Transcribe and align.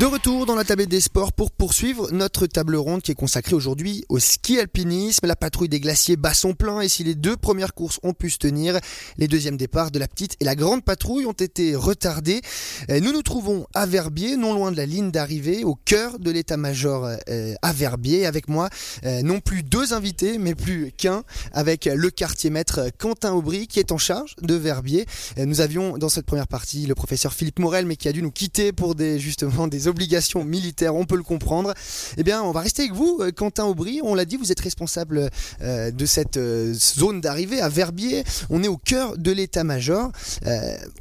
De 0.00 0.06
retour 0.06 0.46
dans 0.46 0.54
la 0.54 0.64
table 0.64 0.86
des 0.86 1.02
sports 1.02 1.30
pour 1.30 1.50
poursuivre 1.50 2.10
notre 2.10 2.46
table 2.46 2.74
ronde 2.76 3.02
qui 3.02 3.12
est 3.12 3.14
consacrée 3.14 3.54
aujourd'hui 3.54 4.06
au 4.08 4.18
ski 4.18 4.58
alpinisme. 4.58 5.26
La 5.26 5.36
patrouille 5.36 5.68
des 5.68 5.78
glaciers 5.78 6.16
bat 6.16 6.32
son 6.32 6.54
plein 6.54 6.80
et 6.80 6.88
si 6.88 7.04
les 7.04 7.14
deux 7.14 7.36
premières 7.36 7.74
courses 7.74 8.00
ont 8.02 8.14
pu 8.14 8.30
se 8.30 8.38
tenir, 8.38 8.80
les 9.18 9.28
deuxièmes 9.28 9.58
départs 9.58 9.90
de 9.90 9.98
la 9.98 10.08
petite 10.08 10.36
et 10.40 10.46
la 10.46 10.56
grande 10.56 10.82
patrouille 10.86 11.26
ont 11.26 11.32
été 11.32 11.76
retardés. 11.76 12.40
Euh, 12.88 13.00
nous 13.00 13.12
nous 13.12 13.20
trouvons 13.20 13.66
à 13.74 13.84
Verbier, 13.84 14.38
non 14.38 14.54
loin 14.54 14.72
de 14.72 14.78
la 14.78 14.86
ligne 14.86 15.10
d'arrivée, 15.10 15.64
au 15.64 15.74
cœur 15.74 16.18
de 16.18 16.30
l'état-major 16.30 17.10
euh, 17.28 17.52
à 17.60 17.72
Verbier. 17.74 18.24
Avec 18.24 18.48
moi, 18.48 18.70
euh, 19.04 19.20
non 19.20 19.40
plus 19.40 19.62
deux 19.62 19.92
invités, 19.92 20.38
mais 20.38 20.54
plus 20.54 20.92
qu'un, 20.92 21.24
avec 21.52 21.84
le 21.84 22.08
quartier 22.08 22.48
maître 22.48 22.88
Quentin 22.96 23.34
Aubry 23.34 23.66
qui 23.66 23.78
est 23.78 23.92
en 23.92 23.98
charge 23.98 24.34
de 24.40 24.54
Verbier. 24.54 25.04
Nous 25.36 25.60
avions 25.60 25.98
dans 25.98 26.08
cette 26.08 26.24
première 26.24 26.48
partie 26.48 26.86
le 26.86 26.94
professeur 26.94 27.34
Philippe 27.34 27.58
Morel, 27.58 27.84
mais 27.84 27.96
qui 27.96 28.08
a 28.08 28.12
dû 28.12 28.22
nous 28.22 28.30
quitter 28.30 28.72
pour 28.72 28.94
des 28.94 29.18
justement 29.18 29.68
des 29.68 29.89
obligations 29.90 30.44
militaires, 30.44 30.94
on 30.94 31.04
peut 31.04 31.16
le 31.16 31.22
comprendre. 31.22 31.74
Eh 32.16 32.22
bien, 32.22 32.42
on 32.42 32.52
va 32.52 32.60
rester 32.60 32.82
avec 32.82 32.94
vous, 32.94 33.18
euh, 33.20 33.30
Quentin 33.30 33.64
Aubry. 33.64 34.00
On 34.02 34.14
l'a 34.14 34.24
dit, 34.24 34.36
vous 34.36 34.50
êtes 34.52 34.60
responsable 34.60 35.28
euh, 35.60 35.90
de 35.90 36.06
cette 36.06 36.38
euh, 36.38 36.72
zone 36.72 37.20
d'arrivée 37.20 37.60
à 37.60 37.68
Verbier. 37.68 38.24
On 38.48 38.62
est 38.62 38.68
au 38.68 38.78
cœur 38.78 39.18
de 39.18 39.30
l'état-major. 39.32 40.10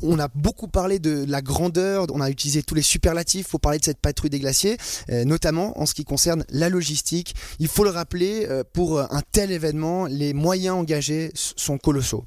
on 0.02 0.20
a 0.20 0.28
beaucoup 0.36 0.68
parlé 0.68 1.00
de 1.00 1.26
la 1.28 1.42
grandeur, 1.42 2.08
on 2.12 2.22
a 2.22 2.30
utilisé 2.30 2.64
tous 2.64 2.76
les 2.76 2.82
superlatifs 2.82 3.48
pour 3.48 3.60
parler 3.60 3.80
de 3.80 3.86
cette 3.86 4.00
patrouille 4.00 4.30
des 4.30 4.40
glaciers, 4.40 4.78
notamment 5.26 5.80
en 5.80 5.86
ce 5.86 5.94
qui 5.94 6.04
concerne 6.04 6.44
la 6.50 6.70
logistique. 6.70 7.36
Il 7.60 7.68
faut 7.68 7.84
le 7.84 7.90
rappeler, 7.92 8.48
pour 8.74 9.00
un 9.00 9.22
tel 9.32 9.52
événement, 9.52 10.06
les 10.08 10.34
moyens 10.34 10.76
engagés 10.76 11.32
sont 11.36 11.78
colossaux. 11.78 12.26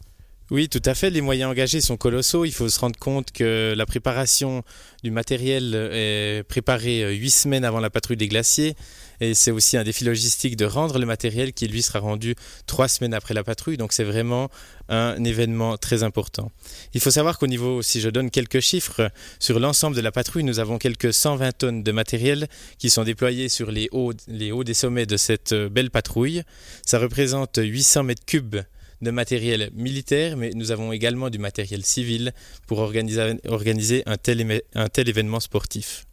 Oui, 0.53 0.69
tout 0.69 0.83
à 0.85 0.95
fait. 0.95 1.09
Les 1.09 1.23
moyens 1.23 1.51
engagés 1.51 1.81
sont 1.81 1.97
colossaux. 1.97 2.45
Il 2.45 2.53
faut 2.53 2.69
se 2.69 2.79
rendre 2.79 2.99
compte 2.99 3.33
que 3.33 3.73
la 3.75 3.87
préparation 3.87 4.63
du 5.03 5.11
matériel 5.11 5.75
est 5.75 6.47
préparée 6.47 7.03
euh, 7.05 7.11
huit 7.11 7.31
semaines 7.31 7.65
avant 7.65 7.81
la 7.81 7.89
patrouille 7.89 8.19
des 8.19 8.29
glaciers. 8.29 8.77
Et 9.23 9.33
c'est 9.33 9.51
aussi 9.51 9.79
un 9.79 9.83
défi 9.83 10.05
logistique 10.05 10.57
de 10.57 10.67
rendre 10.67 10.99
le 10.99 11.07
matériel 11.07 11.55
qui, 11.55 11.69
lui, 11.69 11.81
sera 11.81 12.01
rendu 12.01 12.35
trois 12.67 12.89
semaines 12.89 13.15
après 13.15 13.33
la 13.33 13.43
patrouille. 13.43 13.79
Donc 13.79 13.95
c'est 13.95 14.05
vraiment 14.05 14.51
un 14.91 15.25
événement 15.25 15.79
très 15.79 16.03
important. 16.03 16.53
Il 16.93 17.01
faut 17.01 17.11
savoir 17.11 17.39
qu'au 17.39 17.47
niveau, 17.47 17.81
si 17.81 18.03
je 18.03 18.11
donne 18.11 18.31
quelques 18.31 18.61
chiffres, 18.61 19.11
sur 19.39 19.59
l'ensemble 19.59 19.97
de 19.97 20.03
la 20.03 20.13
patrouille, 20.13 20.45
nous 20.45 20.59
avons 20.59 20.77
quelques 20.77 21.15
120 21.15 21.53
tonnes 21.53 21.83
de 21.83 21.93
matériel 21.93 22.47
qui 22.77 22.91
sont 22.91 23.05
déployés 23.05 23.49
sur 23.49 23.71
les 23.71 23.89
hauts, 23.91 24.13
les 24.29 24.53
hauts 24.53 24.65
des 24.65 24.75
sommets 24.75 25.07
de 25.07 25.17
cette 25.17 25.53
euh, 25.53 25.71
belle 25.71 25.91
patrouille. 25.91 26.43
Ça 26.85 26.99
représente 26.99 27.57
800 27.57 28.03
mètres 28.03 28.27
cubes 28.27 28.57
de 29.03 29.11
matériel 29.11 29.71
militaire, 29.75 30.37
mais 30.37 30.51
nous 30.55 30.71
avons 30.71 30.93
également 30.93 31.29
du 31.29 31.39
matériel 31.39 31.85
civil 31.85 32.33
pour 32.67 32.79
organiser, 32.79 33.35
organiser 33.47 34.03
un, 34.07 34.17
tel, 34.17 34.63
un 34.75 34.89
tel 34.89 35.09
événement 35.09 35.41
sportif. 35.41 36.07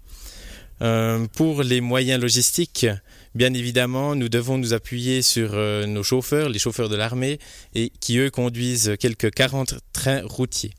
Euh, 0.82 1.28
pour 1.36 1.62
les 1.64 1.82
moyens 1.82 2.22
logistiques, 2.22 2.88
bien 3.36 3.54
évidemment, 3.54 4.16
nous 4.16 4.30
devons 4.30 4.58
nous 4.58 4.74
appuyer 4.74 5.22
sur 5.22 5.52
euh, 5.54 5.86
nos 5.86 6.04
chauffeurs, 6.04 6.50
les 6.50 6.60
chauffeurs 6.60 6.90
de 6.90 6.96
l'armée, 6.96 7.40
et 7.76 7.92
qui 8.00 8.18
eux 8.18 8.30
conduisent 8.30 8.96
quelques 9.00 9.32
40 9.32 9.76
trains 9.94 10.22
routiers. 10.24 10.72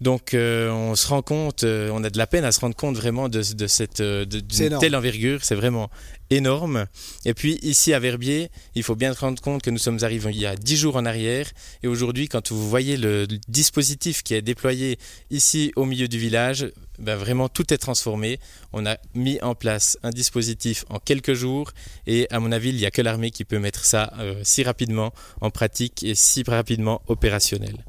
Donc 0.00 0.32
euh, 0.32 0.70
on 0.70 0.96
se 0.96 1.06
rend 1.06 1.20
compte, 1.20 1.64
euh, 1.64 1.90
on 1.92 2.02
a 2.04 2.08
de 2.08 2.16
la 2.16 2.26
peine 2.26 2.44
à 2.44 2.52
se 2.52 2.60
rendre 2.60 2.74
compte 2.74 2.96
vraiment 2.96 3.28
de, 3.28 3.42
cette 3.42 4.00
euh, 4.00 4.24
d'une 4.24 4.78
telle 4.78 4.96
envergure, 4.96 5.44
c'est 5.44 5.54
vraiment 5.54 5.90
énorme. 6.30 6.86
Et 7.26 7.34
puis 7.34 7.58
ici 7.62 7.92
à 7.92 7.98
Verbier, 7.98 8.50
il 8.74 8.82
faut 8.82 8.96
bien 8.96 9.12
se 9.12 9.20
rendre 9.20 9.42
compte 9.42 9.60
que 9.62 9.68
nous 9.68 9.78
sommes 9.78 9.98
arrivés 10.02 10.30
il 10.30 10.40
y 10.40 10.46
a 10.46 10.56
dix 10.56 10.78
jours 10.78 10.96
en 10.96 11.04
arrière 11.04 11.50
et 11.82 11.86
aujourd'hui 11.86 12.28
quand 12.28 12.50
vous 12.50 12.68
voyez 12.68 12.96
le, 12.96 13.26
dispositif 13.48 14.22
qui 14.22 14.34
est 14.34 14.42
déployé 14.42 14.98
ici 15.30 15.72
au 15.76 15.84
milieu 15.84 16.08
du 16.08 16.18
village, 16.18 16.72
ben 16.98 17.16
vraiment 17.16 17.50
tout 17.50 17.72
est 17.72 17.78
transformé. 17.78 18.40
On 18.72 18.86
a 18.86 18.96
mis 19.14 19.38
en 19.42 19.54
place 19.54 19.98
un 20.02 20.10
dispositif 20.10 20.86
en 20.88 20.98
quelques 20.98 21.34
jours 21.34 21.72
et 22.06 22.26
à 22.30 22.40
mon 22.40 22.52
avis 22.52 22.70
il 22.70 22.76
n'y 22.76 22.86
a 22.86 22.90
que 22.90 23.02
l'armée 23.02 23.30
qui 23.30 23.44
peut 23.44 23.58
mettre 23.58 23.84
ça 23.84 24.12
si 24.44 24.62
rapidement 24.62 25.12
en 25.42 25.50
pratique 25.50 26.02
et 26.04 26.14
si 26.14 26.42
rapidement 26.46 27.02
opérationnel. 27.06 27.84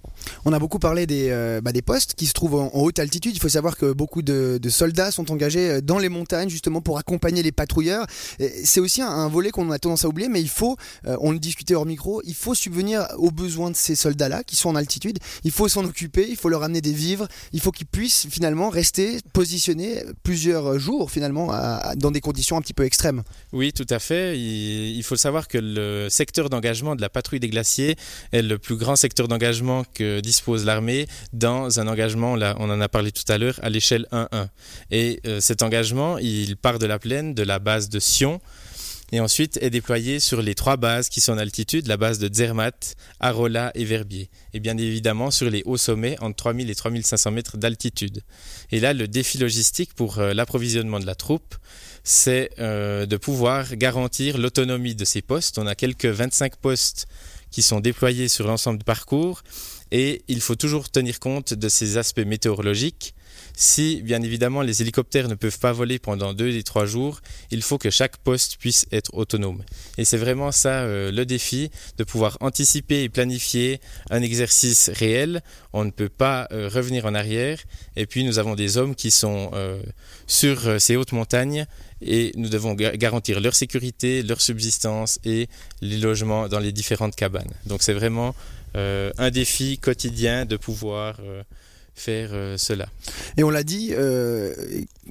On 0.46 0.54
a 0.54 0.60
beaucoup 0.60 0.80
parlé 0.80 1.06
des, 1.06 1.30
euh, 1.30 1.62
bah, 1.62 1.72
des 1.72 1.82
postes 1.82 2.14
qui 2.16 2.26
se 2.26 2.34
trouvent 2.34 2.56
en, 2.56 2.72
haute 2.74 3.00
altitude. 3.00 3.36
Il 3.36 3.40
faut 3.40 3.50
savoir 3.50 3.78
que 3.78 3.92
beaucoup 3.94 4.22
de, 4.22 4.60
soldats 4.70 5.12
sont 5.12 5.32
engagés 5.32 5.70
euh, 5.70 5.82
dans 5.82 6.00
les 6.00 6.10
montagnes 6.10 6.50
justement 6.50 6.82
pour 6.82 6.98
accompagner 6.98 7.44
les 7.44 7.52
patrouilleurs. 7.52 8.06
C'est 8.64 8.80
aussi 8.80 9.02
un, 9.02 9.28
volet 9.28 9.52
qu'on 9.52 9.70
a 9.72 9.80
tendance 9.80 10.06
à 10.06 10.08
oublier, 10.08 10.30
mais 10.30 10.42
il 10.42 10.50
faut, 10.50 10.78
euh, 11.06 11.16
on 11.22 11.32
le 11.32 11.40
discutait 11.40 11.76
hors 11.76 11.86
micro, 11.86 12.22
il 12.26 12.34
faut 12.34 12.56
subvenir 12.56 13.08
aux 13.18 13.32
besoins 13.32 13.72
de 13.72 13.76
ces 13.76 13.96
soldats-là 13.96 14.44
qui 14.44 14.56
sont 14.56 14.70
en 14.70 14.76
altitude. 14.76 15.20
Il 15.44 15.52
faut 15.52 15.68
s'en 15.68 15.86
occuper, 15.86 16.28
il 16.30 16.36
faut 16.36 16.50
leur 16.50 16.64
amener 16.64 16.82
des 16.82 16.94
vivres, 16.94 17.28
il 17.54 17.60
faut 17.60 17.72
qu'ils 17.72 17.88
puissent 17.88 18.28
finalement 18.30 18.70
rester 18.70 19.20
positionnés 19.34 20.04
plusieurs 20.24 20.80
jours 20.80 21.12
finalement 21.12 21.52
dans 21.96 22.12
des 22.12 22.22
conditions 22.22 22.58
un 22.58 22.62
petit 22.62 22.74
peu 22.74 22.84
extrêmes. 22.84 23.24
Oui, 23.52 23.74
tout 23.74 23.88
à 23.90 24.00
fait. 24.00 24.38
Il, 24.38 24.96
il 24.98 25.04
faut 25.04 25.16
savoir 25.16 25.48
que 25.48 25.58
le 25.58 26.08
secteur 26.10 26.50
d'engagement 26.50 26.96
de 26.96 27.02
la 27.02 27.10
patrouille 27.10 27.40
des 27.40 27.50
glaciers 27.50 27.96
est 28.32 28.42
le 28.42 28.58
plus 28.58 28.76
grand 28.76 28.96
secteur 28.96 29.28
d'engagement 29.28 29.84
que 29.94 30.21
dispose 30.22 30.66
l'armée 30.66 31.08
dans 31.34 31.80
un 31.80 31.88
engagement, 31.88 32.36
là, 32.36 32.56
on 32.60 32.70
en 32.70 32.82
a 32.82 32.90
parlé 32.90 33.12
tout 33.12 33.30
à 33.30 33.38
l'heure, 33.38 33.60
à 33.62 33.70
l'échelle 33.70 34.08
1-1. 34.12 34.48
Et 34.92 35.20
euh, 35.26 35.40
cet 35.40 35.62
engagement, 35.62 36.18
il 36.18 36.58
part 36.58 36.80
de 36.80 36.86
la 36.86 37.00
plaine, 37.00 37.34
de 37.34 37.44
la 37.44 37.60
base 37.60 37.90
de 37.90 38.00
Sion, 38.00 38.42
et 39.12 39.20
ensuite 39.20 39.58
est 39.62 39.70
déployé 39.70 40.20
sur 40.20 40.42
les 40.42 40.56
trois 40.56 40.78
bases 40.78 41.10
qui 41.10 41.20
sont 41.20 41.34
en 41.34 41.38
altitude, 41.38 41.88
la 41.88 41.98
base 41.98 42.18
de 42.18 42.34
Zermatt, 42.34 42.96
Arola 43.20 43.72
et 43.76 43.84
Verbier. 43.84 44.30
Et 44.54 44.60
bien 44.60 44.78
évidemment 44.78 45.32
sur 45.32 45.50
les 45.50 45.64
hauts 45.66 45.78
sommets 45.78 46.18
entre 46.22 46.38
3000 46.38 46.70
et 46.70 46.76
3500 46.76 47.32
mètres 47.32 47.58
d'altitude. 47.58 48.22
Et 48.72 48.80
là, 48.80 48.94
le 48.94 49.08
défi 49.08 49.38
logistique 49.38 49.94
pour 49.96 50.20
euh, 50.20 50.34
l'approvisionnement 50.34 51.00
de 51.00 51.06
la 51.06 51.16
troupe, 51.16 51.56
c'est 52.04 52.52
euh, 52.60 53.06
de 53.06 53.18
pouvoir 53.18 53.76
garantir 53.76 54.38
l'autonomie 54.38 54.96
de 54.96 55.06
ces 55.06 55.22
postes. 55.22 55.58
On 55.58 55.68
a 55.68 55.76
quelques 55.76 56.06
25 56.06 56.56
postes 56.56 57.08
qui 57.52 57.62
sont 57.62 57.82
déployés 57.82 58.30
sur 58.30 58.48
l'ensemble 58.48 58.80
du 58.80 58.86
parcours 58.86 59.44
et 59.92 60.24
il 60.28 60.42
faut 60.42 60.56
toujours 60.56 60.90
tenir 60.90 61.20
compte 61.20 61.54
de 61.54 61.70
ces 61.70 61.98
aspects 61.98 62.26
météorologiques. 62.26 63.14
Si, 63.56 64.02
bien 64.02 64.22
évidemment, 64.22 64.62
les 64.62 64.82
hélicoptères 64.82 65.28
ne 65.28 65.36
peuvent 65.36 65.60
pas 65.60 65.72
voler 65.72 66.00
pendant 66.00 66.34
deux 66.34 66.56
et 66.56 66.64
trois 66.64 66.86
jours, 66.86 67.22
il 67.52 67.62
faut 67.62 67.78
que 67.78 67.90
chaque 67.90 68.18
poste 68.18 68.58
puisse 68.58 68.86
être 68.92 69.14
autonome. 69.14 69.64
Et 69.98 70.06
c'est 70.06 70.18
vraiment 70.18 70.52
ça 70.52 70.82
euh, 70.82 71.12
le 71.12 71.26
défi, 71.26 71.70
de 71.98 72.04
pouvoir 72.04 72.38
anticiper 72.40 73.04
et 73.04 73.10
planifier 73.10 73.80
un 74.10 74.22
exercice 74.22 74.90
réel. 74.90 75.42
On 75.74 75.86
ne 75.86 75.92
peut 75.92 76.10
pas 76.10 76.48
euh, 76.52 76.70
revenir 76.70 77.06
en 77.06 77.14
arrière. 77.14 77.60
Et 77.96 78.06
puis, 78.06 78.24
nous 78.24 78.40
avons 78.40 78.56
des 78.56 78.78
hommes 78.78 78.96
qui 78.96 79.12
sont 79.12 79.52
euh, 79.54 79.82
sur 80.28 80.82
ces 80.82 80.96
hautes 80.96 81.12
montagnes 81.12 81.66
et 82.02 82.32
nous 82.36 82.50
devons 82.50 82.74
garantir 82.74 83.40
leur 83.42 83.54
sécurité, 83.54 84.24
leur 84.24 84.42
subsistance 84.42 85.20
et 85.24 85.48
les 85.82 85.98
logements 85.98 86.48
dans 86.48 86.60
les 86.60 86.72
différentes 86.72 87.16
cabanes. 87.16 87.52
Donc, 87.66 87.84
c'est 87.84 87.94
vraiment 87.94 88.34
un 89.18 89.32
défi 89.32 89.78
quotidien 89.78 90.46
de 90.46 90.58
pouvoir 90.58 91.18
euh, 91.22 91.44
faire 92.02 92.30
euh, 92.34 92.58
cela. 92.58 92.88
Et 93.38 93.44
on 93.44 93.50
l'a 93.50 93.64
dit, 93.64 93.94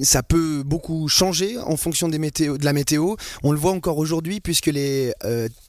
ça 0.01 0.23
peut 0.23 0.63
beaucoup 0.65 1.09
changer 1.09 1.59
en 1.59 1.77
fonction 1.77 2.09
de 2.09 2.65
la 2.65 2.73
météo. 2.73 3.17
On 3.43 3.53
le 3.53 3.59
voit 3.59 3.73
encore 3.73 3.99
aujourd'hui 3.99 4.41
puisque 4.41 4.67
les 4.67 5.13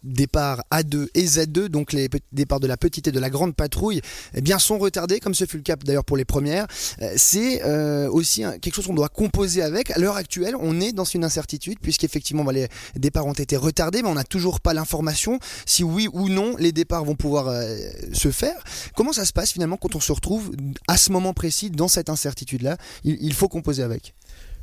départs 0.03 0.63
A2 0.71 1.07
et 1.13 1.25
Z2, 1.25 1.67
donc 1.67 1.93
les 1.93 2.09
départs 2.31 2.59
de 2.59 2.67
la 2.67 2.77
petite 2.77 3.07
et 3.07 3.11
de 3.11 3.19
la 3.19 3.29
grande 3.29 3.55
patrouille, 3.55 4.01
eh 4.33 4.41
bien 4.41 4.59
sont 4.59 4.77
retardés, 4.77 5.19
comme 5.19 5.33
ce 5.33 5.45
fut 5.45 5.57
le 5.57 5.63
cas 5.63 5.75
d'ailleurs 5.75 6.05
pour 6.05 6.17
les 6.17 6.25
premières. 6.25 6.67
c'est 7.15 7.63
aussi 8.09 8.43
quelque 8.61 8.75
chose 8.75 8.87
qu'on 8.87 8.93
doit 8.93 9.09
composer 9.09 9.61
avec. 9.61 9.91
À 9.91 9.99
l'heure 9.99 10.17
actuelle, 10.17 10.55
on 10.59 10.79
est 10.81 10.91
dans 10.91 11.05
une 11.05 11.23
incertitude 11.23 11.79
puisqu'effectivement 11.79 12.43
bah, 12.43 12.53
les 12.53 12.67
départs 12.95 13.25
ont 13.25 13.33
été 13.33 13.57
retardés, 13.57 14.01
mais 14.01 14.09
on 14.09 14.15
n'a 14.15 14.23
toujours 14.23 14.59
pas 14.59 14.73
l'information 14.73 15.39
si 15.65 15.83
oui 15.83 16.07
ou 16.11 16.29
non 16.29 16.55
les 16.57 16.71
départs 16.71 17.05
vont 17.05 17.15
pouvoir 17.15 17.53
se 18.13 18.31
faire. 18.31 18.61
Comment 18.95 19.13
ça 19.13 19.25
se 19.25 19.33
passe 19.33 19.51
finalement 19.51 19.77
quand 19.77 19.95
on 19.95 19.99
se 19.99 20.11
retrouve 20.11 20.51
à 20.87 20.97
ce 20.97 21.10
moment 21.11 21.33
précis 21.33 21.69
dans 21.69 21.87
cette 21.87 22.09
incertitude-là 22.09 22.77
il, 23.03 23.33
faut 23.33 23.47
composer 23.47 23.83
avec. 23.83 24.13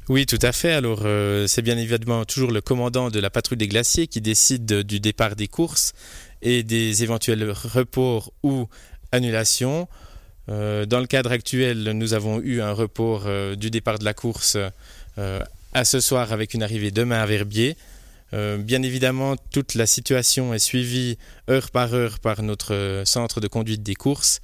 Oui, 0.08 0.24
tout 0.26 0.38
à 0.40 0.52
fait. 0.52 0.72
Alors, 0.72 1.02
euh, 1.04 1.46
c'est 1.46 1.62
bien 1.62 1.76
évidemment 1.76 2.24
toujours 2.24 2.50
le 2.50 2.60
commandant 2.60 3.10
de 3.10 3.20
la 3.20 3.30
patrouille 3.30 3.58
des 3.58 3.68
glaciers 3.68 4.06
qui 4.06 4.20
décide 4.20 4.64
du 4.82 5.00
départ 5.00 5.36
des 5.36 5.48
courses 5.48 5.92
et 6.40 6.62
des 6.62 7.02
éventuels 7.02 7.50
reports 7.50 8.32
ou 8.42 8.66
annulations. 9.12 9.86
Euh, 10.48 10.86
dans 10.86 11.00
le 11.00 11.06
cadre 11.06 11.30
actuel, 11.30 11.92
nous 11.92 12.14
avons 12.14 12.40
eu 12.40 12.62
un 12.62 12.72
report 12.72 13.24
euh, 13.26 13.54
du 13.54 13.70
départ 13.70 13.98
de 13.98 14.04
la 14.04 14.14
course 14.14 14.56
à 15.74 15.84
ce 15.84 15.98
soir 16.00 16.32
avec 16.32 16.54
une 16.54 16.62
arrivée 16.62 16.92
demain 16.92 17.20
à 17.20 17.26
Verbier. 17.26 17.76
Bien 18.32 18.82
évidemment, 18.82 19.34
toute 19.50 19.74
la 19.74 19.86
situation 19.86 20.54
est 20.54 20.60
suivie 20.60 21.18
heure 21.50 21.70
par 21.72 21.92
heure 21.92 22.20
par 22.20 22.42
notre 22.42 23.02
centre 23.04 23.40
de 23.40 23.48
conduite 23.48 23.82
des 23.82 23.96
courses, 23.96 24.40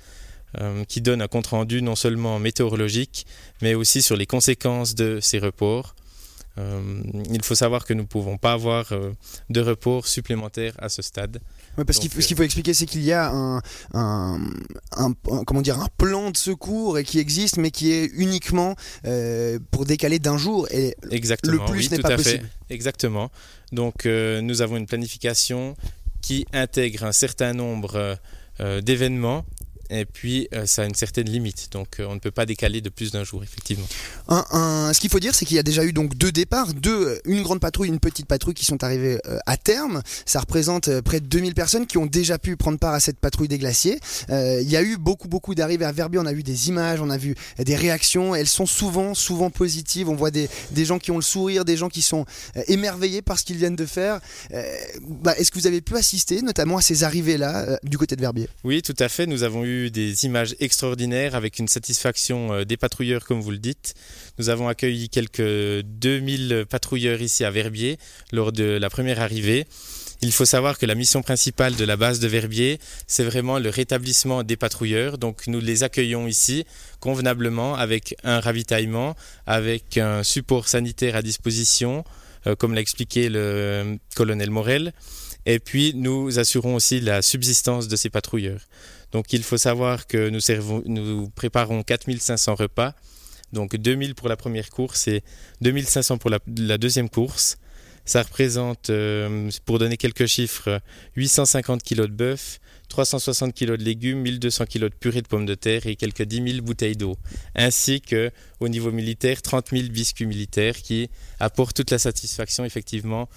euh, 0.60 0.84
qui 0.84 1.00
donne 1.00 1.20
un 1.22 1.28
compte-rendu 1.28 1.82
non 1.82 1.96
seulement 1.96 2.38
météorologique, 2.38 3.26
mais 3.62 3.74
aussi 3.74 4.02
sur 4.02 4.16
les 4.16 4.26
conséquences 4.26 4.94
de 4.94 5.18
ces 5.20 5.38
reports. 5.38 5.94
il 6.56 7.42
faut 7.42 7.56
savoir 7.56 7.84
que 7.84 7.94
nous 7.94 8.02
ne 8.02 8.06
pouvons 8.06 8.36
pas 8.38 8.52
avoir 8.52 8.92
de 9.50 9.60
report 9.60 10.06
supplémentaire 10.06 10.72
à 10.78 10.88
ce 10.88 11.02
stade. 11.02 11.40
parce 11.76 11.98
faut, 11.98 12.20
ce 12.20 12.26
qu'il 12.28 12.36
faut 12.36 12.44
expliquer, 12.44 12.74
c'est 12.74 12.86
qu'il 12.86 13.02
y 13.02 13.12
a 13.12 13.28
un, 13.32 13.60
un, 13.92 15.12
comment 15.46 15.62
dire, 15.62 15.80
un 15.80 15.88
plan 15.98 16.30
de 16.30 16.36
secours 16.36 16.98
qui 17.00 17.18
existe, 17.18 17.56
mais 17.56 17.72
qui 17.72 17.90
est 17.90 18.04
uniquement 18.14 18.76
pour 19.72 19.84
décaler 19.84 20.20
d'un 20.20 20.38
jour. 20.38 20.68
Et 20.70 20.94
Exactement, 21.10 21.52
le 21.54 21.58
plus 21.72 21.88
oui, 21.88 21.88
n'est 21.90 21.98
pas 21.98 22.12
à 22.12 22.16
possible. 22.16 22.44
fait. 22.68 22.74
Exactement. 22.74 23.30
Donc 23.72 24.04
nous 24.06 24.62
avons 24.62 24.76
une 24.76 24.86
planification 24.86 25.74
qui 26.22 26.46
intègre 26.52 27.02
un 27.04 27.12
certain 27.12 27.52
nombre 27.52 28.16
d'événements 28.82 29.44
et 29.94 30.04
puis 30.04 30.48
euh, 30.52 30.66
ça 30.66 30.82
a 30.82 30.84
une 30.86 30.94
certaine 30.94 31.28
limite. 31.28 31.68
Donc 31.72 32.00
euh, 32.00 32.06
on 32.06 32.14
ne 32.14 32.18
peut 32.18 32.30
pas 32.30 32.46
décaler 32.46 32.80
de 32.80 32.88
plus 32.88 33.12
d'un 33.12 33.24
jour, 33.24 33.42
effectivement. 33.42 33.86
Un, 34.28 34.92
ce 34.92 35.00
qu'il 35.00 35.10
faut 35.10 35.20
dire, 35.20 35.34
c'est 35.34 35.44
qu'il 35.44 35.56
y 35.56 35.60
a 35.60 35.62
déjà 35.62 35.84
eu 35.84 35.92
donc 35.92 36.16
deux 36.16 36.32
départs, 36.32 36.74
deux, 36.74 37.06
euh, 37.06 37.20
une 37.24 37.42
grande 37.42 37.60
patrouille, 37.60 37.88
une 37.88 38.00
petite 38.00 38.26
patrouille 38.26 38.54
qui 38.54 38.64
sont 38.64 38.82
arrivées 38.82 39.18
à 39.46 39.56
terme. 39.56 40.02
Ça 40.26 40.40
représente 40.40 41.00
près 41.00 41.20
de 41.20 41.26
2000 41.26 41.54
personnes 41.54 41.86
qui 41.86 41.98
ont 41.98 42.06
déjà 42.06 42.38
pu 42.38 42.56
prendre 42.56 42.78
part 42.78 42.94
à 42.94 43.00
cette 43.00 43.18
patrouille 43.18 43.48
des 43.48 43.58
glaciers. 43.58 43.98
il 44.28 44.68
y 44.68 44.76
a 44.76 44.82
eu 44.82 44.96
beaucoup, 44.96 45.28
beaucoup 45.28 45.54
d'arrivées 45.54 45.84
à 45.84 45.92
Verbier. 45.92 46.18
On 46.18 46.26
a 46.26 46.32
vu 46.32 46.42
des 46.42 46.68
images, 46.68 47.00
on 47.00 47.10
a 47.10 47.16
vu 47.16 47.34
des 47.58 47.76
réactions. 47.76 48.34
Elles 48.34 48.48
sont 48.48 48.66
souvent, 48.66 49.14
souvent 49.14 49.50
positives. 49.50 50.08
On 50.08 50.14
voit 50.14 50.30
des, 50.30 50.48
des 50.72 50.84
gens 50.84 50.98
qui 50.98 51.10
ont 51.10 51.16
le 51.16 51.22
sourire, 51.22 51.64
des 51.64 51.76
gens 51.76 51.88
qui 51.88 52.02
sont 52.02 52.26
émerveillés 52.66 53.22
par 53.22 53.38
ce 53.38 53.44
qu'ils 53.44 53.56
viennent 53.56 53.76
de 53.76 53.86
faire. 53.86 54.20
Bah, 55.22 55.34
est-ce 55.38 55.50
que 55.50 55.58
vous 55.58 55.66
avez 55.66 55.80
pu 55.80 55.96
assister 55.96 56.42
notamment 56.42 56.78
à 56.78 56.82
ces 56.82 57.04
arrivées-là 57.04 57.78
du 57.82 57.98
côté 57.98 58.16
de 58.16 58.20
Verbier? 58.20 58.48
Oui, 58.64 58.82
tout 58.82 58.96
à 58.98 59.08
fait. 59.08 59.26
Nous 59.26 59.42
avons 59.42 59.64
eu 59.64 59.83
des 59.90 60.24
images 60.24 60.54
extraordinaires 60.60 61.34
avec 61.34 61.58
une 61.58 61.68
satisfaction 61.68 62.52
euh, 62.52 62.64
des 62.64 62.76
patrouilleurs, 62.76 63.24
comme 63.24 63.40
vous 63.40 63.50
le 63.50 63.58
dites. 63.58 63.94
Nous 64.38 64.48
avons 64.48 64.68
accueilli 64.68 65.08
quelques 65.08 65.40
2000 65.40 66.66
patrouilleurs 66.68 67.20
ici 67.20 67.44
à 67.44 67.50
Verbier 67.50 67.98
lors 68.32 68.52
de 68.52 68.64
la 68.64 68.90
première 68.90 69.20
arrivée. 69.20 69.66
Il 70.22 70.32
faut 70.32 70.46
savoir 70.46 70.78
que 70.78 70.86
la 70.86 70.94
mission 70.94 71.22
principale 71.22 71.76
de 71.76 71.84
la 71.84 71.96
base 71.96 72.18
de 72.18 72.28
Verbier, 72.28 72.78
c'est 73.06 73.24
vraiment 73.24 73.58
le 73.58 73.68
rétablissement 73.68 74.42
des 74.42 74.56
patrouilleurs. 74.56 75.18
Donc 75.18 75.46
nous 75.46 75.60
les 75.60 75.82
accueillons 75.82 76.26
ici 76.26 76.64
convenablement 76.98 77.74
avec 77.74 78.16
un 78.24 78.40
ravitaillement, 78.40 79.16
avec 79.46 79.98
un 79.98 80.22
support 80.22 80.66
sanitaire 80.68 81.14
à 81.16 81.20
disposition, 81.20 82.04
euh, 82.46 82.56
comme 82.56 82.72
l'a 82.72 82.80
expliqué 82.80 83.28
le 83.28 83.98
colonel 84.14 84.50
Morel. 84.50 84.92
Et 85.46 85.58
puis 85.58 85.92
nous 85.94 86.38
assurons 86.38 86.74
aussi 86.74 87.00
la 87.00 87.20
subsistance 87.20 87.88
de 87.88 87.96
ces 87.96 88.08
patrouilleurs. 88.08 88.62
Donc 89.14 89.32
il 89.32 89.44
faut 89.44 89.56
savoir 89.56 90.08
que 90.08 90.28
nous, 90.28 90.40
servons, 90.40 90.82
nous 90.86 91.30
préparons 91.30 91.84
4500 91.84 92.56
repas, 92.56 92.94
donc 93.52 93.76
2000 93.76 94.16
pour 94.16 94.28
la 94.28 94.36
première 94.36 94.70
course 94.70 95.06
et 95.06 95.22
2500 95.60 96.18
pour 96.18 96.30
la, 96.30 96.78
deuxième 96.78 97.08
course. 97.08 97.56
Ça 98.06 98.24
représente, 98.24 98.90
euh, 98.90 99.48
pour 99.66 99.78
donner 99.78 99.96
quelques 99.96 100.26
chiffres, 100.26 100.80
850 101.14 101.84
kg 101.84 102.02
de 102.02 102.06
bœuf, 102.08 102.58
360 102.88 103.54
kg 103.54 103.76
de 103.76 103.84
légumes, 103.84 104.18
1200 104.18 104.66
kg 104.66 104.80
de 104.80 104.88
purée 104.88 105.22
de 105.22 105.28
pommes 105.28 105.46
de 105.46 105.54
terre 105.54 105.86
et 105.86 105.94
quelques 105.94 106.22
10 106.22 106.52
000 106.54 106.62
bouteilles 106.64 106.96
d'eau. 106.96 107.16
Ainsi 107.54 108.00
que, 108.00 108.32
au 108.58 108.66
niveau 108.66 108.90
militaire, 108.90 109.42
30 109.42 109.70
000 109.70 109.88
biscuits 109.90 110.26
militaires 110.26 110.76
qui 110.76 111.08
apportent 111.38 111.76
toute 111.76 111.92
la 111.92 112.00
satisfaction 112.00 112.64
effectivement 112.64 113.28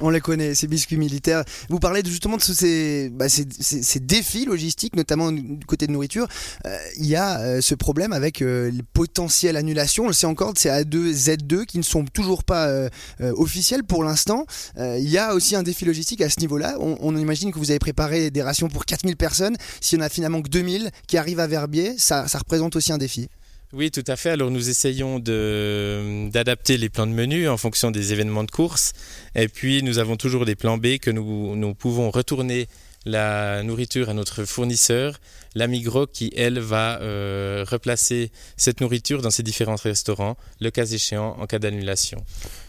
On 0.00 0.10
les 0.10 0.20
connaît, 0.20 0.54
ces 0.54 0.66
biscuits 0.66 0.96
militaires. 0.96 1.44
Vous 1.68 1.78
parlez 1.78 2.02
justement 2.04 2.36
de 2.36 2.42
ces, 2.42 3.10
bah, 3.10 3.28
ces, 3.28 3.46
ces, 3.60 4.00
défis 4.00 4.44
logistiques, 4.44 4.96
notamment 4.96 5.32
du 5.32 5.64
côté 5.66 5.86
de 5.86 5.92
nourriture. 5.92 6.26
Euh, 6.66 6.76
il 6.96 7.06
y 7.06 7.16
a 7.16 7.40
euh, 7.40 7.60
ce 7.60 7.74
problème 7.74 8.12
avec 8.12 8.42
euh, 8.42 8.70
les 8.70 8.82
potentielles. 8.82 9.56
On 10.00 10.06
le 10.06 10.12
sait 10.12 10.26
encore 10.26 10.52
de 10.52 10.58
ces 10.58 10.68
A2, 10.68 11.12
Z2 11.12 11.64
qui 11.64 11.78
ne 11.78 11.82
sont 11.82 12.04
toujours 12.04 12.44
pas 12.44 12.88
officiels 13.20 13.84
pour 13.84 14.04
l'instant. 14.04 14.46
il 14.76 15.08
y 15.08 15.18
a 15.18 15.34
aussi 15.34 15.56
un 15.56 15.62
défi 15.62 15.84
logistique 15.84 16.20
à 16.20 16.30
ce 16.30 16.40
niveau-là. 16.40 16.76
On, 16.80 16.96
on, 17.00 17.16
imagine 17.16 17.52
que 17.52 17.58
vous 17.58 17.70
avez 17.70 17.78
préparé 17.78 18.30
des 18.30 18.42
rations 18.42 18.68
pour 18.68 18.84
4000 18.84 19.16
personnes. 19.16 19.56
S'il 19.80 19.98
y 19.98 20.02
en 20.02 20.04
a 20.04 20.08
finalement 20.08 20.40
que 20.42 20.48
2000 20.48 20.90
qui 21.06 21.16
arrivent 21.18 21.40
à 21.40 21.46
Verbier, 21.46 21.94
ça, 21.98 22.28
ça 22.28 22.38
représente 22.38 22.76
aussi 22.76 22.92
un 22.92 22.98
défi. 22.98 23.28
Oui, 23.74 23.90
tout 23.90 24.04
à 24.06 24.16
fait. 24.16 24.30
Alors 24.30 24.50
nous 24.50 24.70
essayons 24.70 25.18
d'adapter 25.18 26.78
les 26.78 26.88
plans 26.88 27.06
de 27.06 27.12
menu 27.12 27.48
en 27.48 27.58
fonction 27.58 27.90
des 27.90 28.14
événements 28.14 28.44
de 28.44 28.50
course. 28.50 28.94
Et 29.34 29.48
puis 29.48 29.82
nous 29.82 29.98
avons 29.98 30.16
toujours 30.16 30.46
des 30.46 30.54
plans 30.54 30.78
B 30.78 30.96
que 30.96 31.10
nous, 31.10 31.54
nous 31.54 31.74
pouvons 31.74 32.10
retourner 32.10 32.66
la 33.04 33.62
nourriture 33.62 34.08
à 34.08 34.14
notre 34.14 34.44
fournisseur, 34.44 35.20
la 35.54 35.66
Migros, 35.66 36.06
qui 36.06 36.32
elle 36.34 36.58
va 36.58 37.00
euh, 37.00 37.64
replacer 37.68 38.32
cette 38.56 38.80
nourriture 38.80 39.20
dans 39.20 39.30
ses 39.30 39.42
différents 39.42 39.76
restaurants, 39.76 40.36
le 40.60 40.70
cas 40.70 40.86
échéant 40.86 41.36
en 41.38 41.46
cas 41.46 41.58
d'annulation. 41.58 42.24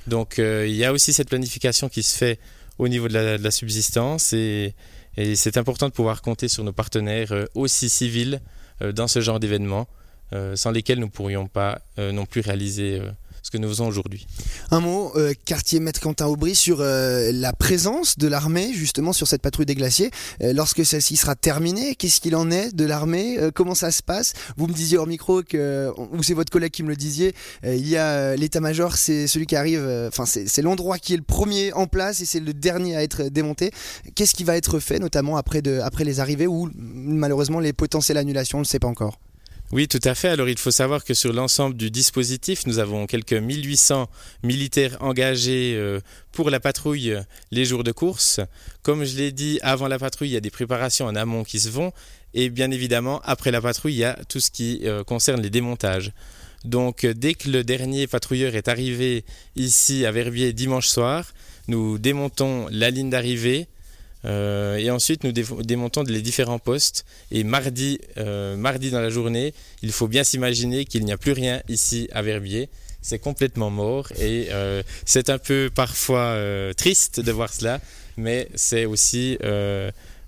Donc 0.07 0.38
euh, 0.38 0.68
il 0.68 0.75
y 0.75 0.84
a 0.84 0.92
aussi 0.92 1.13
cette 1.13 1.30
planification 1.30 1.88
qui 1.88 2.04
se 2.04 2.18
fait 2.18 2.40
au 2.78 2.90
niveau 2.90 3.07
de 3.07 3.13
la, 3.13 3.51
subsistance 3.51 4.34
et, 4.34 4.75
et 5.16 5.36
c'est 5.36 5.56
important 5.56 5.88
de 5.88 5.94
pouvoir 5.94 6.22
compter 6.22 6.50
sur 6.50 6.66
nos 6.66 6.74
partenaires 6.74 7.31
euh, 7.31 7.46
aussi 7.56 7.90
civils 7.90 8.42
dans 8.94 9.10
ce 9.10 9.19
genre 9.19 9.42
d'événements 9.42 9.88
euh, 9.90 9.99
sans 10.55 10.71
lesquels 10.71 10.99
nous 10.99 11.07
ne 11.07 11.11
pourrions 11.11 11.47
pas 11.47 11.81
euh, 11.97 12.11
non 12.11 12.25
plus 12.25 12.41
réaliser 12.41 12.99
euh, 12.99 13.09
ce 13.41 13.51
que 13.51 13.57
nous 13.57 13.69
faisons 13.69 13.87
aujourd'hui. 13.87 14.27
Un 14.69 14.81
mot, 14.81 15.13
quartier 15.45 15.79
Maître 15.79 16.01
Quentin 16.01 16.27
Aubry, 16.27 16.55
sur 16.55 16.79
la 16.81 17.53
présence 17.53 18.17
de 18.17 18.27
l'armée 18.27 18.73
justement 18.73 19.13
sur 19.13 19.27
cette 19.27 19.41
patrouille 19.41 19.65
des 19.65 19.75
glaciers. 19.75 20.11
lorsque 20.41 20.85
celle-ci 20.85 21.15
sera 21.15 21.35
terminée, 21.35 21.95
qu'est-ce 21.95 22.19
qu'il 22.19 22.35
en 22.35 22.51
est 22.51 22.75
de 22.75 22.83
l'armée? 22.83 23.37
Comment 23.55 23.75
ça 23.75 23.91
se 23.91 24.03
passe? 24.03 24.33
Vous 24.57 24.67
me 24.67 24.73
disiez 24.73 24.97
hors 24.97 25.07
micro 25.07 25.41
que, 25.41 25.89
ou 26.11 26.21
c'est 26.21 26.33
votre 26.33 26.51
collègue 26.51 26.73
qui 26.73 26.83
me 26.83 26.89
le 26.89 26.97
disiez, 26.97 27.33
il 27.63 27.87
y 27.87 27.95
a 27.95 28.35
l'état-major, 28.35 28.97
c'est 28.97 29.25
celui 29.25 29.45
qui 29.45 29.55
arrive, 29.55 29.87
enfin 30.09 30.25
c'est 30.25 30.61
l'endroit 30.61 30.99
qui 30.99 31.13
est 31.13 31.17
le 31.17 31.23
premier 31.23 31.71
en 31.71 31.87
place 31.87 32.19
et 32.19 32.25
c'est 32.25 32.41
le 32.41 32.53
dernier 32.53 32.97
à 32.97 33.03
être 33.03 33.23
démonté. 33.29 33.71
Qu'est-ce 34.15 34.35
qui 34.35 34.43
va 34.43 34.57
être 34.57 34.79
fait, 34.79 34.99
notamment 34.99 35.37
après, 35.37 35.63
après 35.81 36.03
les 36.03 36.19
arrivées 36.19 36.45
ou 36.45 36.69
malheureusement 36.75 37.61
les 37.61 37.71
potentielles 37.71 38.17
annulations, 38.17 38.57
on 38.57 38.61
ne 38.61 38.65
le 38.65 38.69
sait 38.69 38.79
pas 38.79 38.89
encore? 38.89 39.17
Oui, 39.71 39.88
tout 39.88 40.00
à 40.04 40.16
fait. 40.16 40.30
Alors 40.30 40.50
il 40.50 40.57
faut 40.57 40.71
savoir 40.71 41.04
que 41.04 41.13
sur 41.13 41.31
l'ensemble 41.31 41.75
du 41.75 41.92
dispositif, 41.92 42.66
nous 42.66 42.80
avons 42.80 43.06
quelques 43.06 43.33
1800 43.33 44.10
militaires 44.42 44.98
engagés 45.00 45.75
euh, 45.75 46.00
pour 46.31 46.50
la 46.50 46.60
patrouille 46.60 47.16
les 47.51 47.66
jours 47.66 47.83
de 47.83 47.92
course. 47.92 48.39
Comme 48.81 49.06
je 49.06 49.16
l'ai 49.16 49.31
dit, 49.31 49.60
avant 49.62 49.88
la 49.88 50.00
patrouille, 50.00 50.30
il 50.30 50.33
y 50.33 50.38
a 50.38 50.42
des 50.42 50.50
préparations 50.50 51.06
en 51.06 51.16
amont 51.16 51.44
qui 51.44 51.60
se 51.60 51.69
font. 51.69 51.94
Et 52.33 52.50
bien 52.50 52.71
évidemment, 52.71 53.21
après 53.24 53.51
la 53.51 53.62
patrouille, 53.62 53.94
il 53.94 54.00
y 54.00 54.04
a 54.04 54.18
tout 54.27 54.39
ce 54.39 54.50
qui 54.50 54.81
euh, 54.86 55.04
concerne 55.04 55.42
les 55.42 55.51
démontages. 55.51 56.13
Donc 56.65 57.06
dès 57.06 57.36
que 57.36 57.50
le 57.50 57.63
dernier 57.63 58.07
patrouilleur 58.07 58.56
est 58.56 58.68
arrivé 58.68 59.24
ici 59.56 60.06
à 60.06 60.12
Verbier 60.12 60.51
dimanche 60.51 60.88
soir, 60.88 61.31
nous 61.68 62.00
démontons 62.00 62.68
la 62.72 62.89
ligne 62.89 63.12
d'arrivée, 63.12 63.68
euh, 64.25 64.77
et 64.77 64.89
ensuite, 64.92 65.24
nous 65.24 65.31
démontons 65.31 66.04
les 66.04 66.21
différents 66.21 66.60
postes. 66.60 67.06
Et 67.31 67.44
mardi, 67.44 68.00
euh, 68.18 68.56
mardi 68.56 68.92
dans 68.92 69.01
la 69.01 69.10
journée, 69.10 69.54
il 69.81 69.92
faut 69.92 70.07
bien 70.07 70.24
s'imaginer 70.24 70.86
qu'il 70.86 71.06
n'y 71.06 71.12
a 71.12 71.18
plus 71.18 71.31
rien 71.31 71.62
ici 71.69 72.10
à 72.12 72.21
Verbier. 72.21 72.69
C'est 73.01 73.19
complètement 73.19 73.70
mort 73.70 74.12
et 74.20 74.48
euh, 74.51 74.84
c'est 75.05 75.29
un 75.29 75.38
peu 75.38 75.70
parfois 75.74 76.38
triste 76.75 77.22
de 77.22 77.32
voir 77.32 77.53
cela, 77.53 77.79
mais 78.17 78.50
c'est 78.55 78.86
aussi 78.86 79.38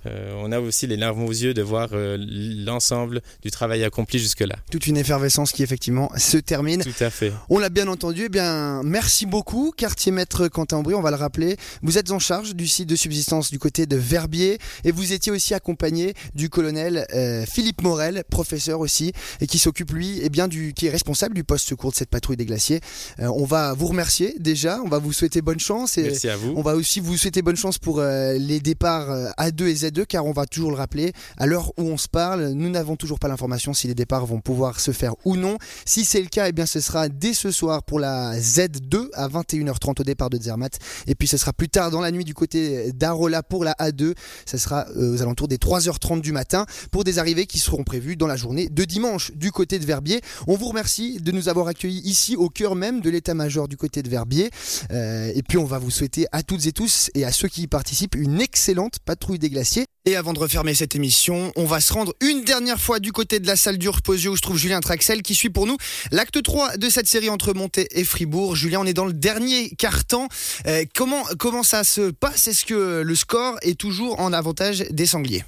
euh, 0.07 0.33
on 0.37 0.51
a 0.51 0.59
aussi 0.59 0.87
les 0.87 0.97
larmes 0.97 1.23
aux 1.23 1.31
yeux 1.31 1.53
de 1.53 1.61
voir 1.61 1.89
euh, 1.93 2.17
l'ensemble 2.19 3.21
du 3.41 3.51
travail 3.51 3.83
accompli 3.83 4.19
jusque-là. 4.19 4.55
Toute 4.71 4.87
une 4.87 4.97
effervescence 4.97 5.51
qui 5.51 5.63
effectivement 5.63 6.11
se 6.17 6.37
termine. 6.37 6.83
Tout 6.83 7.03
à 7.03 7.09
fait. 7.09 7.31
On 7.49 7.59
l'a 7.59 7.69
bien 7.69 7.87
entendu. 7.87 8.23
Eh 8.25 8.29
bien, 8.29 8.81
merci 8.83 9.25
beaucoup, 9.25 9.71
quartier 9.75 10.11
maître 10.11 10.47
Quentin 10.47 10.77
Aubry. 10.77 10.95
On 10.95 11.01
va 11.01 11.11
le 11.11 11.17
rappeler. 11.17 11.57
Vous 11.83 11.97
êtes 11.97 12.11
en 12.11 12.19
charge 12.19 12.55
du 12.55 12.67
site 12.67 12.89
de 12.89 12.95
subsistance 12.95 13.51
du 13.51 13.59
côté 13.59 13.85
de 13.85 13.95
Verbier 13.95 14.57
et 14.83 14.91
vous 14.91 15.13
étiez 15.13 15.31
aussi 15.31 15.53
accompagné 15.53 16.13
du 16.33 16.49
colonel 16.49 17.05
euh, 17.13 17.45
Philippe 17.45 17.83
Morel, 17.83 18.23
professeur 18.29 18.79
aussi, 18.79 19.13
et 19.39 19.47
qui 19.47 19.59
s'occupe 19.59 19.91
lui, 19.91 20.19
et 20.19 20.25
eh 20.25 20.29
bien 20.29 20.47
du, 20.47 20.73
qui 20.73 20.87
est 20.87 20.89
responsable 20.89 21.35
du 21.35 21.43
poste 21.43 21.67
secours 21.67 21.91
de 21.91 21.95
cette 21.95 22.09
patrouille 22.09 22.37
des 22.37 22.45
glaciers. 22.45 22.79
on 23.19 23.45
va 23.45 23.73
vous 23.73 23.87
remercier 23.87 24.35
déjà. 24.39 24.79
On 24.83 24.89
va 24.89 24.97
vous 24.97 25.13
souhaiter 25.13 25.41
bonne 25.41 25.59
chance 25.59 25.97
et 25.97 26.03
merci 26.03 26.29
à 26.29 26.37
vous. 26.37 26.53
On 26.55 26.61
va 26.61 26.75
aussi 26.75 26.99
vous 26.99 27.17
souhaiter 27.17 27.41
bonne 27.41 27.55
chance 27.55 27.77
pour 27.77 28.01
les 28.01 28.59
départs 28.59 29.09
A2 29.37 29.65
et 29.65 29.75
Z 29.75 29.90
car 30.07 30.25
on 30.25 30.31
va 30.31 30.45
toujours 30.45 30.71
le 30.71 30.77
rappeler, 30.77 31.13
à 31.37 31.45
l'heure 31.45 31.71
où 31.77 31.83
on 31.83 31.97
se 31.97 32.07
parle, 32.07 32.49
nous 32.49 32.69
n'avons 32.69 32.95
toujours 32.95 33.19
pas 33.19 33.27
l'information 33.27 33.73
si 33.73 33.87
les 33.87 33.95
départs 33.95 34.25
vont 34.25 34.41
pouvoir 34.41 34.79
se 34.79 34.91
faire 34.91 35.15
ou 35.25 35.35
non. 35.35 35.57
Si 35.85 36.05
c'est 36.05 36.21
le 36.21 36.27
cas, 36.27 36.47
eh 36.47 36.51
bien 36.51 36.65
ce 36.65 36.79
sera 36.79 37.09
dès 37.09 37.33
ce 37.33 37.51
soir 37.51 37.83
pour 37.83 37.99
la 37.99 38.37
Z2 38.37 39.09
à 39.13 39.27
21h30 39.27 40.01
au 40.01 40.03
départ 40.03 40.29
de 40.29 40.37
Zermatt 40.37 40.79
et 41.07 41.15
puis 41.15 41.27
ce 41.27 41.37
sera 41.37 41.53
plus 41.53 41.69
tard 41.69 41.91
dans 41.91 42.01
la 42.01 42.11
nuit 42.11 42.25
du 42.25 42.33
côté 42.33 42.91
d'Arola 42.93 43.43
pour 43.43 43.63
la 43.63 43.73
A2, 43.73 44.13
ce 44.45 44.57
sera 44.57 44.85
euh, 44.95 45.15
aux 45.15 45.21
alentours 45.21 45.47
des 45.47 45.57
3h30 45.57 46.21
du 46.21 46.31
matin 46.31 46.65
pour 46.91 47.03
des 47.03 47.19
arrivées 47.19 47.45
qui 47.45 47.59
seront 47.59 47.83
prévues 47.83 48.15
dans 48.15 48.27
la 48.27 48.35
journée 48.35 48.69
de 48.69 48.83
dimanche 48.85 49.31
du 49.33 49.51
côté 49.51 49.79
de 49.79 49.85
Verbier. 49.85 50.21
On 50.47 50.55
vous 50.55 50.67
remercie 50.67 51.19
de 51.19 51.31
nous 51.31 51.49
avoir 51.49 51.67
accueillis 51.67 52.01
ici 52.03 52.35
au 52.35 52.49
cœur 52.49 52.75
même 52.75 53.01
de 53.01 53.09
l'état-major 53.09 53.67
du 53.67 53.77
côté 53.77 54.03
de 54.03 54.09
Verbier 54.09 54.49
euh, 54.91 55.31
et 55.33 55.43
puis 55.43 55.57
on 55.57 55.65
va 55.65 55.79
vous 55.79 55.91
souhaiter 55.91 56.27
à 56.31 56.43
toutes 56.43 56.65
et 56.65 56.71
tous 56.71 57.09
et 57.15 57.25
à 57.25 57.31
ceux 57.31 57.47
qui 57.47 57.63
y 57.63 57.67
participent 57.67 58.15
une 58.15 58.41
excellente 58.41 58.99
patrouille 58.99 59.39
des 59.39 59.49
glaciers. 59.49 59.80
Et 60.05 60.15
avant 60.15 60.33
de 60.33 60.39
refermer 60.39 60.73
cette 60.73 60.95
émission, 60.95 61.51
on 61.55 61.65
va 61.65 61.79
se 61.79 61.93
rendre 61.93 62.15
une 62.21 62.43
dernière 62.43 62.81
fois 62.81 62.97
du 62.97 63.11
côté 63.11 63.39
de 63.39 63.45
la 63.45 63.55
salle 63.55 63.77
d'Urposio 63.77 64.31
où 64.31 64.35
se 64.35 64.41
trouve 64.41 64.57
Julien 64.57 64.79
Traxel 64.79 65.21
qui 65.21 65.35
suit 65.35 65.51
pour 65.51 65.67
nous 65.67 65.77
l'acte 66.11 66.41
3 66.41 66.77
de 66.77 66.89
cette 66.89 67.07
série 67.07 67.29
entre 67.29 67.53
Monté 67.53 67.87
et 67.91 68.03
Fribourg. 68.03 68.55
Julien, 68.55 68.79
on 68.79 68.85
est 68.87 68.95
dans 68.95 69.05
le 69.05 69.13
dernier 69.13 69.69
quart-temps. 69.69 70.27
Euh, 70.65 70.85
comment, 70.95 71.23
comment 71.37 71.61
ça 71.61 71.83
se 71.83 72.09
passe? 72.09 72.47
Est-ce 72.47 72.65
que 72.65 73.03
le 73.05 73.15
score 73.15 73.57
est 73.61 73.79
toujours 73.79 74.19
en 74.19 74.33
avantage 74.33 74.79
des 74.89 75.05
Sangliers? 75.05 75.39